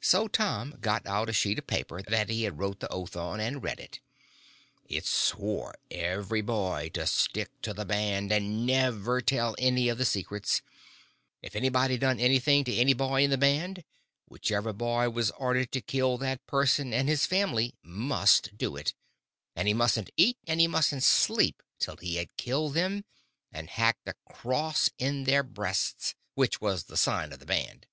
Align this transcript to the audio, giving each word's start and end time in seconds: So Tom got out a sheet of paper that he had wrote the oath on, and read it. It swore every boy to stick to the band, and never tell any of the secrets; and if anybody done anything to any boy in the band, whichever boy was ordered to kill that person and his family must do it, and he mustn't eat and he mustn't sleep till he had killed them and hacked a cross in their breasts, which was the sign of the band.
So 0.00 0.26
Tom 0.26 0.78
got 0.80 1.06
out 1.06 1.28
a 1.28 1.32
sheet 1.32 1.56
of 1.60 1.66
paper 1.68 2.02
that 2.02 2.28
he 2.28 2.42
had 2.42 2.58
wrote 2.58 2.80
the 2.80 2.88
oath 2.92 3.14
on, 3.16 3.38
and 3.38 3.62
read 3.62 3.78
it. 3.78 4.00
It 4.88 5.06
swore 5.06 5.76
every 5.92 6.40
boy 6.42 6.90
to 6.94 7.06
stick 7.06 7.50
to 7.62 7.72
the 7.72 7.84
band, 7.84 8.32
and 8.32 8.66
never 8.66 9.20
tell 9.20 9.54
any 9.60 9.88
of 9.88 9.96
the 9.96 10.04
secrets; 10.04 10.60
and 10.60 10.66
if 11.46 11.54
anybody 11.54 11.98
done 11.98 12.18
anything 12.18 12.64
to 12.64 12.74
any 12.74 12.94
boy 12.94 13.22
in 13.22 13.30
the 13.30 13.38
band, 13.38 13.84
whichever 14.26 14.72
boy 14.72 15.08
was 15.08 15.30
ordered 15.38 15.70
to 15.70 15.80
kill 15.80 16.18
that 16.18 16.44
person 16.48 16.92
and 16.92 17.08
his 17.08 17.24
family 17.24 17.76
must 17.84 18.58
do 18.58 18.74
it, 18.74 18.92
and 19.54 19.68
he 19.68 19.72
mustn't 19.74 20.10
eat 20.16 20.38
and 20.48 20.58
he 20.58 20.66
mustn't 20.66 21.04
sleep 21.04 21.62
till 21.78 21.96
he 21.98 22.16
had 22.16 22.36
killed 22.36 22.74
them 22.74 23.04
and 23.52 23.70
hacked 23.70 24.08
a 24.08 24.14
cross 24.28 24.90
in 24.98 25.22
their 25.22 25.44
breasts, 25.44 26.16
which 26.34 26.60
was 26.60 26.86
the 26.86 26.96
sign 26.96 27.32
of 27.32 27.38
the 27.38 27.46
band. 27.46 27.86